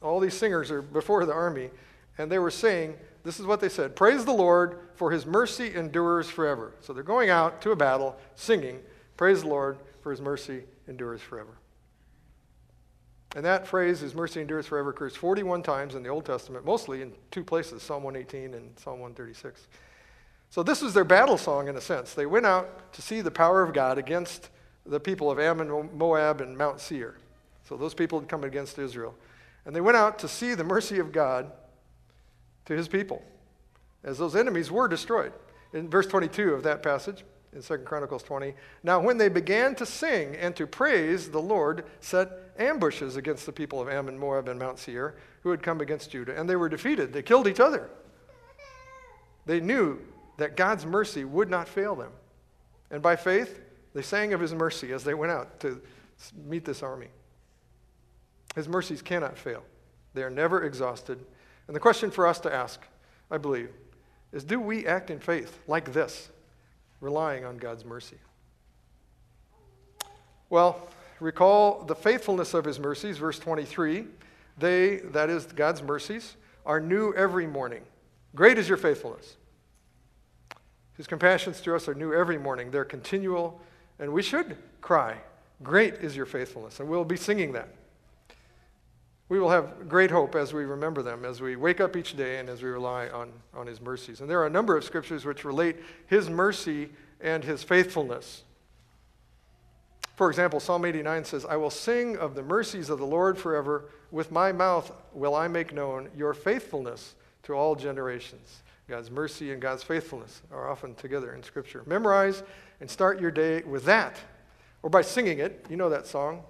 [0.01, 1.71] all these singers are before the army,
[2.17, 2.95] and they were saying,
[3.25, 6.73] this is what they said Praise the Lord, for his mercy endures forever.
[6.81, 8.81] So they're going out to a battle singing,
[9.17, 11.59] Praise the Lord, for his mercy endures forever.
[13.39, 17.03] And that phrase, is mercy endures forever, occurs 41 times in the Old Testament, mostly
[17.03, 19.69] in two places Psalm 118 and Psalm 136.
[20.51, 22.15] So this was their battle song in a sense.
[22.15, 24.51] They went out to see the power of God against
[24.85, 27.15] the people of Ammon, Moab, and Mount Seir.
[27.63, 29.15] So those people had come against Israel.
[29.65, 31.53] And they went out to see the mercy of God
[32.65, 33.23] to his people
[34.03, 35.33] as those enemies were destroyed.
[35.73, 37.23] In verse 22 of that passage,
[37.55, 38.55] in 2 Chronicles 20.
[38.83, 43.53] Now, when they began to sing and to praise, the Lord set ambushes against the
[43.53, 46.69] people of Ammon, Moab, and Mount Seir who had come against Judah, and they were
[46.69, 47.13] defeated.
[47.13, 47.89] They killed each other.
[49.47, 49.99] They knew
[50.37, 52.13] that God's mercy would not fail them.
[52.91, 53.61] And by faith,
[53.95, 55.81] they sang of his mercy as they went out to
[56.47, 57.09] meet this army.
[58.55, 59.63] His mercies cannot fail,
[60.15, 61.25] they are never exhausted.
[61.67, 62.81] And the question for us to ask,
[63.31, 63.71] I believe,
[64.33, 66.31] is do we act in faith like this?
[67.01, 68.17] Relying on God's mercy.
[70.51, 70.89] Well,
[71.21, 74.07] recall the faithfulness of his mercies, verse 23.
[74.59, 77.83] They, that is God's mercies, are new every morning.
[78.35, 79.37] Great is your faithfulness.
[80.97, 82.71] His compassions to us are new every morning.
[82.71, 83.61] They're continual,
[83.99, 85.19] and we should cry,
[85.63, 86.81] Great is your faithfulness.
[86.81, 87.69] And we'll be singing that.
[89.29, 92.39] We will have great hope as we remember them, as we wake up each day
[92.39, 94.21] and as we rely on, on His mercies.
[94.21, 96.89] And there are a number of scriptures which relate His mercy
[97.21, 98.43] and His faithfulness.
[100.17, 103.85] For example, Psalm 89 says, I will sing of the mercies of the Lord forever.
[104.11, 107.15] With my mouth will I make known your faithfulness
[107.45, 108.63] to all generations.
[108.89, 111.83] God's mercy and God's faithfulness are often together in Scripture.
[111.87, 112.43] Memorize
[112.81, 114.17] and start your day with that,
[114.83, 115.67] or by singing it.
[115.69, 116.43] You know that song.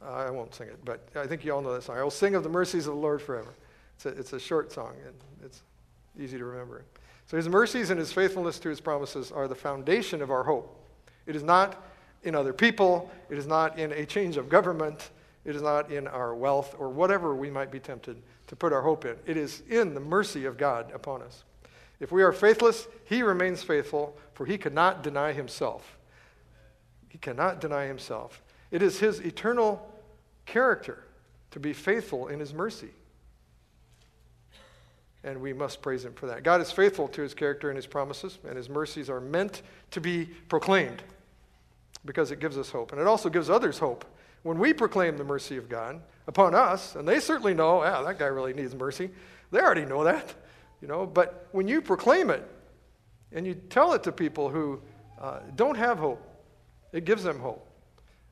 [0.00, 1.98] I won't sing it, but I think you all know that song.
[1.98, 3.52] I will sing of the mercies of the Lord forever.
[3.96, 5.62] It's a, it's a short song, and it's
[6.18, 6.84] easy to remember.
[7.26, 10.74] So his mercies and his faithfulness to his promises are the foundation of our hope.
[11.26, 11.84] It is not
[12.22, 15.10] in other people, it is not in a change of government,
[15.44, 18.82] it is not in our wealth or whatever we might be tempted to put our
[18.82, 19.16] hope in.
[19.26, 21.44] It is in the mercy of God upon us.
[22.00, 25.98] If we are faithless, he remains faithful, for he cannot deny himself.
[27.08, 28.42] He cannot deny himself.
[28.70, 29.86] It is his eternal
[30.46, 31.04] character
[31.50, 32.90] to be faithful in his mercy.
[35.24, 36.42] and we must praise Him for that.
[36.42, 40.00] God is faithful to His character and His promises, and His mercies are meant to
[40.00, 41.02] be proclaimed
[42.04, 42.92] because it gives us hope.
[42.92, 44.04] And it also gives others hope.
[44.42, 48.18] When we proclaim the mercy of God upon us, and they certainly know, yeah, that
[48.18, 49.10] guy really needs mercy.
[49.50, 50.34] They already know that,
[50.80, 51.04] you know.
[51.04, 52.48] But when you proclaim it
[53.32, 54.80] and you tell it to people who
[55.20, 56.24] uh, don't have hope,
[56.92, 57.67] it gives them hope.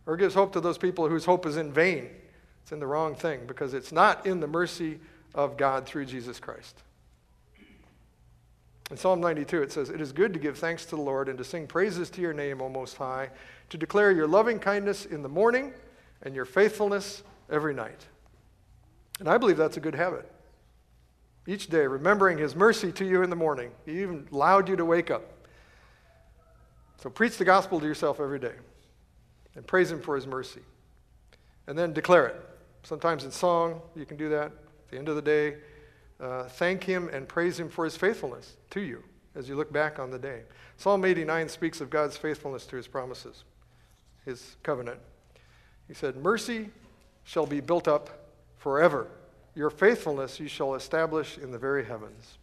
[0.07, 2.09] Or gives hope to those people whose hope is in vain.
[2.63, 5.01] It's in the wrong thing because it's not in the mercy
[5.35, 6.83] of God through Jesus Christ.
[8.91, 11.37] In Psalm 92, it says, It is good to give thanks to the Lord and
[11.39, 13.31] to sing praises to your name, O Most High,
[13.71, 15.73] to declare your loving kindness in the morning
[16.23, 18.07] and your faithfulness every night.
[19.19, 20.31] And I believe that's a good habit.
[21.49, 23.71] Each day, remembering his mercy to you in the morning.
[23.85, 25.23] He even allowed you to wake up.
[27.03, 28.55] So preach the gospel to yourself every day
[29.57, 30.61] and praise him for his mercy.
[31.67, 32.41] And then declare it.
[32.85, 34.47] Sometimes in song, you can do that.
[34.47, 35.57] At the end of the day,
[36.21, 39.03] uh, thank him and praise him for his faithfulness to you
[39.35, 40.43] as you look back on the day.
[40.77, 43.45] Psalm 89 speaks of God's faithfulness to his promises,
[44.25, 45.01] his covenant.
[45.89, 46.71] He said, Mercy
[47.25, 49.09] shall be built up forever.
[49.55, 52.39] Your faithfulness you shall establish in the very heavens.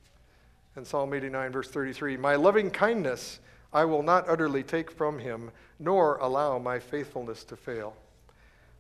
[0.76, 3.40] And Psalm 89, verse 33 My loving kindness
[3.74, 7.96] I will not utterly take from him, nor allow my faithfulness to fail.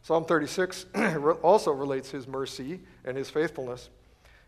[0.03, 0.85] Psalm 36
[1.41, 3.89] also relates his mercy and his faithfulness.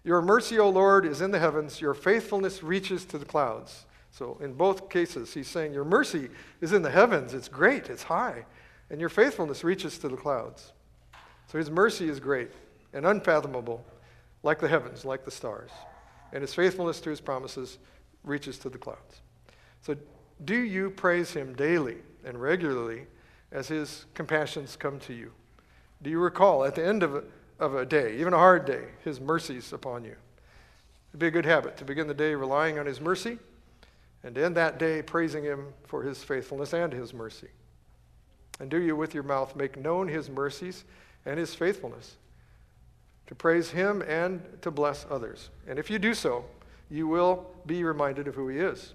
[0.04, 3.86] Your mercy, O Lord, is in the heavens, your faithfulness reaches to the clouds.
[4.12, 6.30] So, in both cases, he's saying, Your mercy
[6.62, 8.46] is in the heavens, it's great, it's high,
[8.90, 10.74] and your faithfulness reaches to the clouds.
[11.52, 12.52] So, his mercy is great
[12.94, 13.84] and unfathomable,
[14.44, 15.72] like the heavens, like the stars.
[16.32, 17.78] And his faithfulness to his promises
[18.24, 19.22] reaches to the clouds.
[19.82, 19.96] So,
[20.44, 23.08] do you praise him daily and regularly
[23.52, 25.32] as his compassions come to you?
[26.02, 27.24] Do you recall at the end of a,
[27.60, 30.16] of a day, even a hard day, his mercies upon you?
[31.12, 33.40] It'd be a good habit to begin the day relying on his mercy
[34.24, 37.48] and end that day praising him for his faithfulness and his mercy.
[38.60, 40.84] And do you with your mouth make known his mercies
[41.26, 42.18] and his faithfulness?
[43.28, 45.50] To praise him and to bless others.
[45.68, 46.46] And if you do so,
[46.90, 48.94] you will be reminded of who he is.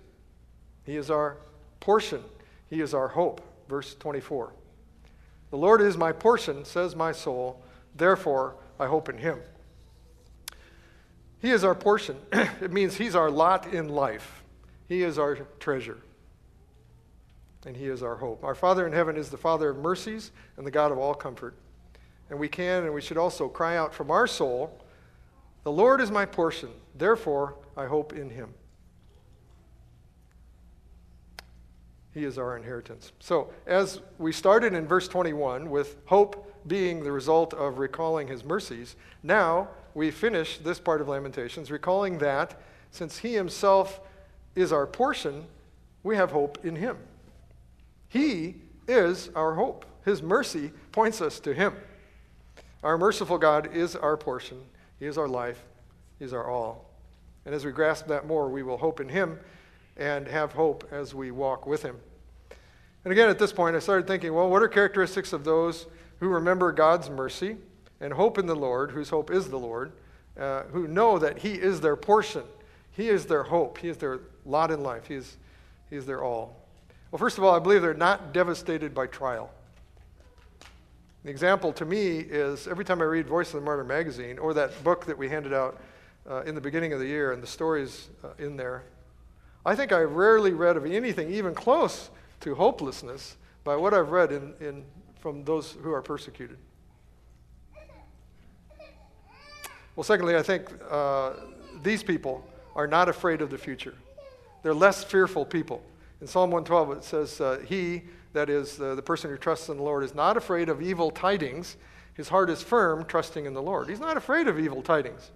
[0.84, 1.36] He is our
[1.80, 2.22] portion,
[2.68, 3.42] He is our hope.
[3.68, 4.52] Verse 24.
[5.50, 7.62] The Lord is my portion, says my soul,
[7.94, 9.38] therefore I hope in Him.
[11.40, 12.16] He is our portion.
[12.32, 14.42] it means He's our lot in life,
[14.88, 15.98] He is our treasure.
[17.66, 18.42] And He is our hope.
[18.42, 21.54] Our Father in heaven is the Father of mercies and the God of all comfort.
[22.30, 24.80] And we can and we should also cry out from our soul,
[25.64, 28.54] The Lord is my portion, therefore I hope in Him.
[32.12, 33.12] He is our inheritance.
[33.20, 38.44] So, as we started in verse 21 with hope being the result of recalling his
[38.44, 44.00] mercies, now we finish this part of Lamentations recalling that since he himself
[44.56, 45.44] is our portion,
[46.02, 46.98] we have hope in him.
[48.08, 48.56] He
[48.88, 49.84] is our hope.
[50.04, 51.74] His mercy points us to him.
[52.82, 54.62] Our merciful God is our portion,
[54.98, 55.62] he is our life,
[56.18, 56.90] he is our all.
[57.44, 59.38] And as we grasp that more, we will hope in him
[60.00, 61.96] and have hope as we walk with him.
[63.04, 65.86] And again, at this point, I started thinking, well, what are characteristics of those
[66.18, 67.56] who remember God's mercy
[68.00, 69.92] and hope in the Lord, whose hope is the Lord,
[70.38, 72.42] uh, who know that He is their portion?
[72.92, 73.78] He is their hope.
[73.78, 75.06] He is their lot in life.
[75.06, 75.36] He is,
[75.88, 76.56] he is their all.
[77.10, 79.50] Well, first of all, I believe they're not devastated by trial.
[81.24, 84.54] The example to me is every time I read Voice of the Martyr magazine or
[84.54, 85.78] that book that we handed out
[86.28, 88.84] uh, in the beginning of the year and the stories uh, in there,
[89.64, 94.32] I think I rarely read of anything even close to hopelessness by what I've read
[94.32, 94.84] in, in,
[95.20, 96.56] from those who are persecuted.
[99.96, 101.32] Well, secondly, I think uh,
[101.82, 103.94] these people are not afraid of the future.
[104.62, 105.82] They're less fearful people.
[106.20, 109.76] In Psalm 112, it says, uh, He, that is uh, the person who trusts in
[109.76, 111.76] the Lord, is not afraid of evil tidings.
[112.14, 113.88] His heart is firm, trusting in the Lord.
[113.88, 115.30] He's not afraid of evil tidings.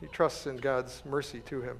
[0.00, 1.78] He trusts in God's mercy to him.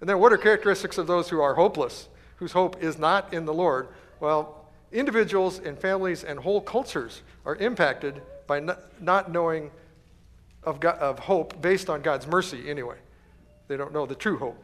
[0.00, 2.08] And then, what are characteristics of those who are hopeless?
[2.36, 3.88] whose hope is not in the Lord,
[4.20, 8.60] well, individuals and families and whole cultures are impacted by
[9.00, 9.70] not knowing
[10.62, 12.96] of, God, of hope based on God's mercy anyway.
[13.68, 14.62] They don't know the true hope.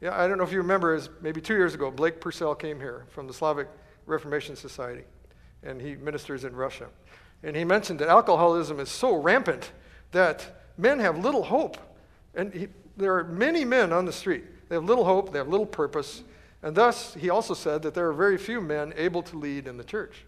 [0.00, 2.78] Yeah, I don't know if you remember, as maybe two years ago, Blake Purcell came
[2.78, 3.68] here from the Slavic
[4.06, 5.04] Reformation Society,
[5.62, 6.86] and he ministers in Russia.
[7.42, 9.72] And he mentioned that alcoholism is so rampant
[10.12, 11.78] that men have little hope.
[12.34, 14.44] And he, there are many men on the street.
[14.68, 16.22] They have little hope, they have little purpose,
[16.62, 19.76] and thus, he also said that there are very few men able to lead in
[19.76, 20.24] the church.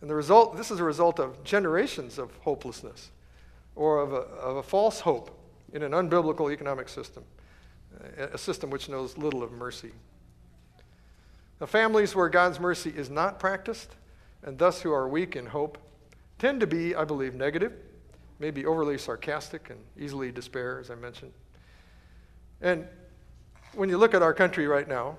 [0.00, 3.10] And the result, this is a result of generations of hopelessness
[3.74, 5.38] or of a, of a false hope
[5.72, 7.24] in an unbiblical economic system,
[8.18, 9.92] a system which knows little of mercy.
[11.60, 13.94] Now, families where God's mercy is not practiced,
[14.42, 15.78] and thus who are weak in hope,
[16.38, 17.72] tend to be, I believe, negative,
[18.38, 21.32] maybe overly sarcastic and easily despair, as I mentioned.
[22.62, 22.86] And
[23.74, 25.18] when you look at our country right now,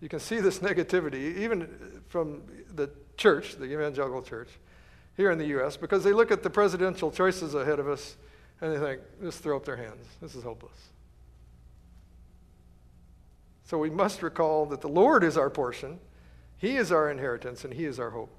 [0.00, 2.42] you can see this negativity, even from
[2.74, 4.48] the church, the evangelical church,
[5.16, 8.16] here in the U.S., because they look at the presidential choices ahead of us
[8.60, 10.06] and they think, just throw up their hands.
[10.20, 10.76] This is hopeless.
[13.64, 15.98] So we must recall that the Lord is our portion,
[16.58, 18.30] He is our inheritance, and He is our hope.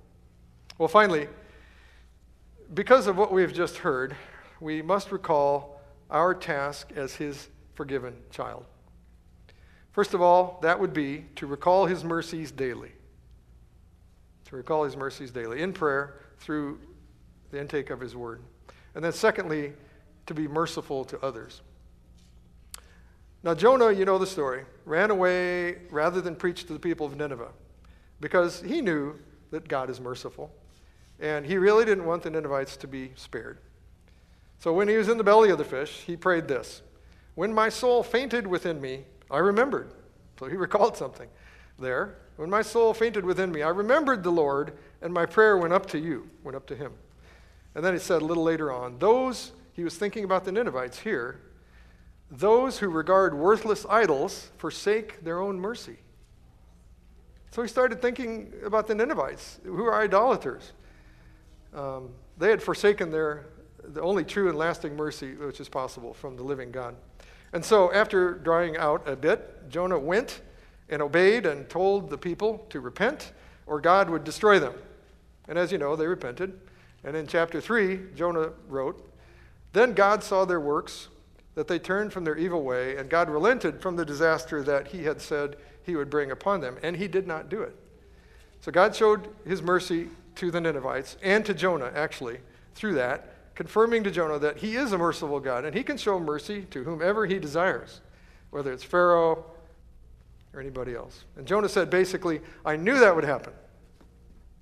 [0.78, 1.28] Well, finally,
[2.74, 4.16] because of what we have just heard,
[4.60, 8.66] we must recall our task as His forgiven child.
[9.92, 12.92] First of all, that would be to recall His mercies daily.
[14.46, 16.80] To recall His mercies daily in prayer through
[17.52, 18.42] the intake of His word.
[18.96, 19.74] And then, secondly,
[20.26, 21.62] to be merciful to others.
[23.44, 27.18] Now, Jonah, you know the story, ran away rather than preach to the people of
[27.18, 27.52] Nineveh
[28.22, 29.20] because he knew
[29.52, 30.50] that God is merciful.
[31.20, 33.60] And he really didn't want the Ninevites to be spared.
[34.60, 36.82] So when he was in the belly of the fish, he prayed this
[37.36, 39.94] When my soul fainted within me, I remembered.
[40.40, 41.30] So he recalled something
[41.80, 42.18] there.
[42.36, 45.86] When my soul fainted within me, I remembered the Lord, and my prayer went up
[45.88, 46.94] to you, went up to him.
[47.76, 51.00] And then he said a little later on, Those, he was thinking about the Ninevites
[51.00, 51.42] here,
[52.32, 55.98] those who regard worthless idols forsake their own mercy.
[57.52, 60.72] So he started thinking about the Ninevites, who are idolaters.
[61.76, 63.46] Um, they had forsaken their
[63.86, 66.96] the only true and lasting mercy which is possible from the living God.
[67.54, 70.42] And so, after drying out a bit, Jonah went
[70.90, 73.32] and obeyed and told the people to repent,
[73.68, 74.74] or God would destroy them.
[75.48, 76.60] And as you know, they repented.
[77.04, 79.08] And in chapter 3, Jonah wrote,
[79.74, 81.10] Then God saw their works
[81.56, 85.04] that they turned from their evil way, and God relented from the disaster that he
[85.04, 87.76] had said he would bring upon them, and he did not do it.
[88.62, 92.40] So God showed his mercy to the Ninevites and to Jonah, actually,
[92.74, 96.20] through that, confirming to Jonah that he is a merciful God, and he can show
[96.20, 98.02] mercy to whomever he desires,
[98.50, 99.46] whether it's Pharaoh
[100.54, 101.26] or anybody else.
[101.36, 103.54] And Jonah said, basically, I knew that would happen.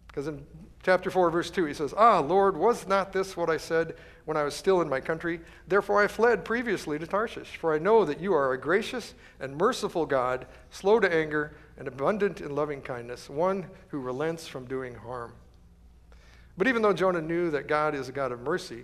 [0.08, 0.46] Because in
[0.84, 4.38] chapter 4, verse 2, he says, Ah, Lord, was not this what I said when
[4.38, 5.42] I was still in my country.
[5.68, 9.58] Therefore I fled previously to Tarshish, for I know that you are a gracious and
[9.58, 14.96] merciful God, slow to anger and abundant in loving kindness, one who relents from doing
[14.96, 15.34] harm.
[16.62, 18.84] But even though Jonah knew that God is a God of mercy,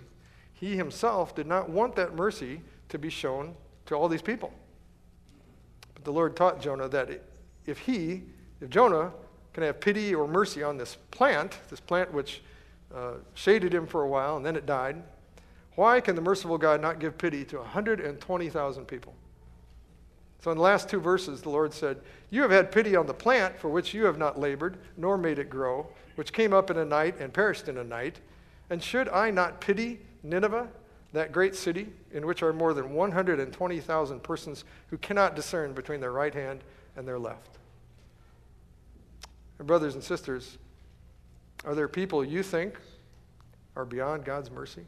[0.52, 3.54] he himself did not want that mercy to be shown
[3.86, 4.52] to all these people.
[5.94, 7.22] But the Lord taught Jonah that
[7.66, 8.24] if he,
[8.60, 9.12] if Jonah
[9.52, 12.42] can have pity or mercy on this plant, this plant which
[12.92, 15.00] uh, shaded him for a while and then it died,
[15.76, 19.14] why can the merciful God not give pity to 120,000 people?
[20.40, 22.00] So, in the last two verses, the Lord said,
[22.30, 25.38] You have had pity on the plant for which you have not labored, nor made
[25.38, 25.86] it grow,
[26.18, 28.18] which came up in a night and perished in a night.
[28.70, 30.66] And should I not pity Nineveh,
[31.12, 36.10] that great city, in which are more than 120,000 persons who cannot discern between their
[36.10, 36.64] right hand
[36.96, 37.58] and their left?
[39.60, 40.58] And brothers and sisters,
[41.64, 42.80] are there people you think
[43.76, 44.86] are beyond God's mercy?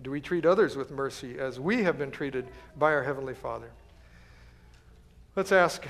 [0.00, 2.46] Do we treat others with mercy as we have been treated
[2.78, 3.70] by our Heavenly Father?
[5.36, 5.84] Let's ask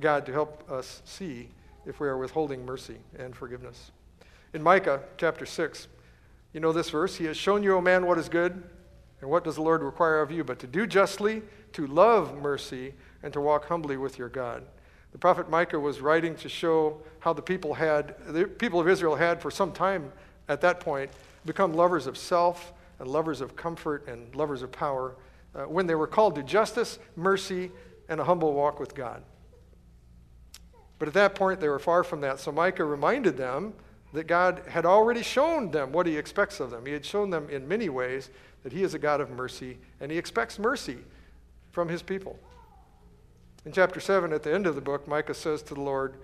[0.00, 1.48] God to help us see
[1.86, 3.90] if we are withholding mercy and forgiveness.
[4.54, 5.88] In Micah chapter 6,
[6.52, 8.62] you know this verse He has shown you, O man, what is good,
[9.20, 12.94] and what does the Lord require of you, but to do justly, to love mercy,
[13.22, 14.64] and to walk humbly with your God.
[15.12, 19.14] The prophet Micah was writing to show how the people had, the people of Israel
[19.14, 20.12] had for some time
[20.48, 21.10] at that point
[21.44, 25.16] become lovers of self and lovers of comfort and lovers of power
[25.54, 27.70] uh, when they were called to justice, mercy,
[28.08, 29.22] and a humble walk with God.
[31.02, 32.38] But at that point, they were far from that.
[32.38, 33.74] So Micah reminded them
[34.12, 36.86] that God had already shown them what he expects of them.
[36.86, 38.30] He had shown them in many ways
[38.62, 40.98] that he is a God of mercy, and he expects mercy
[41.72, 42.38] from his people.
[43.64, 46.14] In chapter 7, at the end of the book, Micah says to the Lord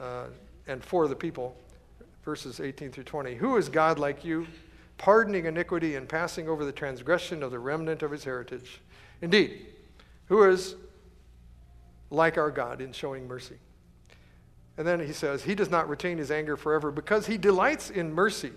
[0.00, 0.26] uh,
[0.68, 1.56] and for the people,
[2.24, 4.46] verses 18 through 20, Who is God like you?
[4.98, 8.80] pardoning iniquity and passing over the transgression of the remnant of his heritage.
[9.20, 9.66] Indeed,
[10.26, 10.76] who is
[12.10, 13.56] like our God in showing mercy?
[14.78, 18.14] And then he says, He does not retain his anger forever because he delights in
[18.14, 18.52] mercy.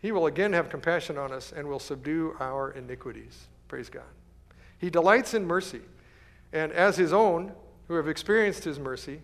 [0.00, 3.46] He will again have compassion on us and will subdue our iniquities.
[3.68, 4.02] Praise God.
[4.78, 5.82] He delights in mercy.
[6.52, 7.52] And as his own,
[7.86, 9.20] who have experienced his mercy,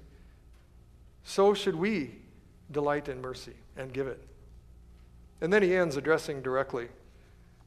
[1.24, 2.14] so should we
[2.70, 4.22] delight in mercy and give it.
[5.40, 6.88] And then he ends addressing directly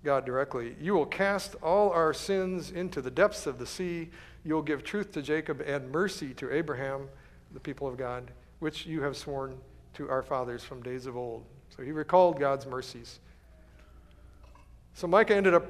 [0.06, 0.76] God directly.
[0.80, 4.12] You will cast all our sins into the depths of the sea.
[4.46, 7.10] You will give truth to Jacob and mercy to Abraham,
[7.56, 8.30] the people of God,
[8.60, 9.58] which you have sworn
[9.95, 11.43] to our fathers from days of old.
[11.76, 13.20] So he recalled God's mercies.
[14.93, 15.66] So Micah ended up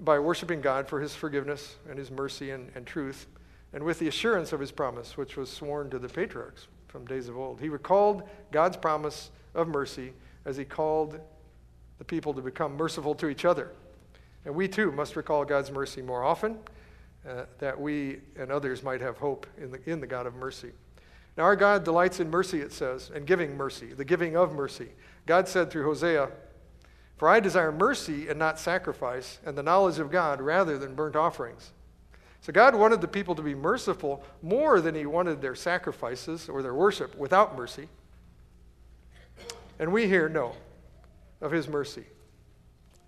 [0.00, 3.26] by worshiping God for his forgiveness and his mercy and, and truth,
[3.72, 7.28] and with the assurance of his promise, which was sworn to the patriarchs from days
[7.28, 7.60] of old.
[7.60, 10.12] He recalled God's promise of mercy
[10.44, 11.18] as he called
[11.98, 13.70] the people to become merciful to each other.
[14.44, 16.58] And we too must recall God's mercy more often,
[17.28, 20.72] uh, that we and others might have hope in the, in the God of mercy.
[21.36, 24.90] Now, our God delights in mercy, it says, and giving mercy, the giving of mercy.
[25.26, 26.30] God said through Hosea,
[27.16, 31.16] For I desire mercy and not sacrifice, and the knowledge of God rather than burnt
[31.16, 31.72] offerings.
[32.40, 36.62] So God wanted the people to be merciful more than he wanted their sacrifices or
[36.62, 37.88] their worship without mercy.
[39.78, 40.54] And we here know
[41.40, 42.04] of his mercy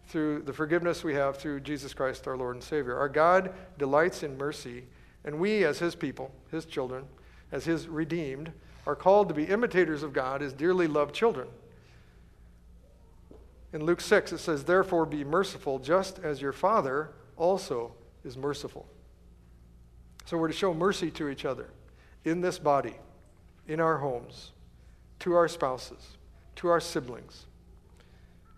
[0.08, 2.96] through the forgiveness we have through Jesus Christ, our Lord and Savior.
[2.96, 4.84] Our God delights in mercy,
[5.24, 7.04] and we, as his people, his children,
[7.52, 8.52] as his redeemed,
[8.86, 11.48] are called to be imitators of God as dearly loved children.
[13.72, 17.92] In Luke 6, it says, Therefore be merciful, just as your Father also
[18.24, 18.86] is merciful.
[20.24, 21.70] So we're to show mercy to each other
[22.24, 22.94] in this body,
[23.68, 24.52] in our homes,
[25.20, 26.16] to our spouses,
[26.56, 27.46] to our siblings,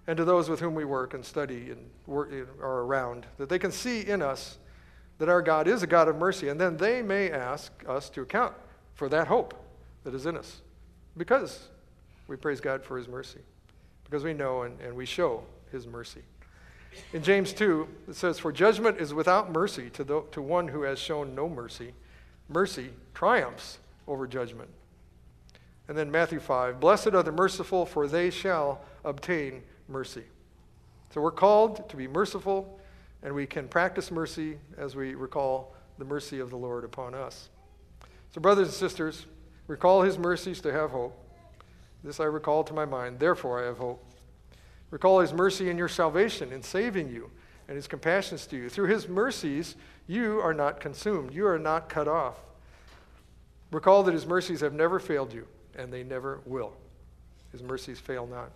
[0.06, 2.32] and to those with whom we work and study and work,
[2.62, 4.58] are around, that they can see in us
[5.18, 8.22] that our God is a God of mercy, and then they may ask us to
[8.22, 8.54] account
[8.98, 9.54] for that hope
[10.02, 10.60] that is in us
[11.16, 11.68] because
[12.26, 13.38] we praise God for his mercy,
[14.02, 16.22] because we know and, and we show his mercy.
[17.12, 20.82] In James 2, it says, For judgment is without mercy to, the, to one who
[20.82, 21.92] has shown no mercy.
[22.48, 23.78] Mercy triumphs
[24.08, 24.68] over judgment.
[25.86, 30.24] And then Matthew 5 Blessed are the merciful, for they shall obtain mercy.
[31.10, 32.80] So we're called to be merciful,
[33.22, 37.48] and we can practice mercy as we recall the mercy of the Lord upon us.
[38.30, 39.26] So, brothers and sisters,
[39.66, 41.16] recall his mercies to have hope.
[42.04, 44.04] This I recall to my mind, therefore I have hope.
[44.90, 47.30] Recall his mercy in your salvation, in saving you,
[47.66, 48.68] and his compassions to you.
[48.68, 49.76] Through his mercies,
[50.06, 52.38] you are not consumed, you are not cut off.
[53.70, 56.72] Recall that his mercies have never failed you and they never will.
[57.52, 58.50] His mercies fail not.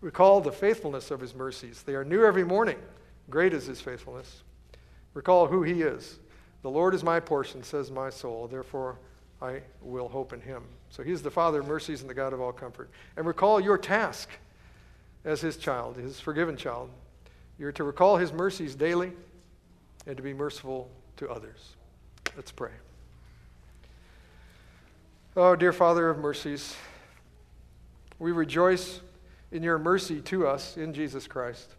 [0.00, 1.82] Recall the faithfulness of his mercies.
[1.82, 2.78] They are new every morning.
[3.30, 4.42] Great is his faithfulness.
[5.14, 6.18] Recall who he is.
[6.62, 8.48] The Lord is my portion, says my soul.
[8.48, 8.98] Therefore,
[9.40, 10.64] I will hope in him.
[10.90, 12.90] So he's the Father of mercies and the God of all comfort.
[13.16, 14.30] And recall your task
[15.24, 16.90] as his child, his forgiven child.
[17.58, 19.12] You're to recall his mercies daily
[20.06, 21.76] and to be merciful to others.
[22.36, 22.72] Let's pray.
[25.36, 26.74] Oh, dear Father of mercies,
[28.18, 29.00] we rejoice
[29.52, 31.74] in your mercy to us in Jesus Christ.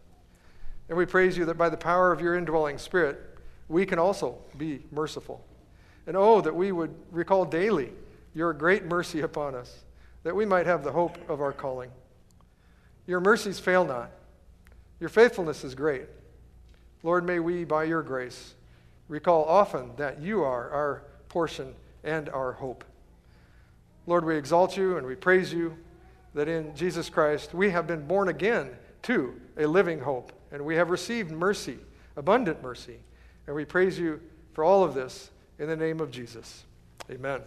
[0.90, 3.20] And we praise you that by the power of your indwelling Spirit,
[3.70, 5.44] we can also be merciful.
[6.06, 7.92] And oh, that we would recall daily
[8.34, 9.84] your great mercy upon us,
[10.24, 11.92] that we might have the hope of our calling.
[13.06, 14.12] Your mercies fail not,
[15.00, 16.06] your faithfulness is great.
[17.04, 18.56] Lord, may we, by your grace,
[19.08, 22.84] recall often that you are our portion and our hope.
[24.08, 25.78] Lord, we exalt you and we praise you
[26.34, 28.70] that in Jesus Christ we have been born again
[29.04, 31.78] to a living hope, and we have received mercy,
[32.16, 33.00] abundant mercy.
[33.48, 34.20] And we praise you
[34.54, 36.66] for all of this in the name of Jesus.
[37.10, 37.42] Amen.